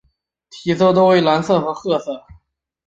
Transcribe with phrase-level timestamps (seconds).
[0.49, 2.25] 体色多为蓝色和褐色。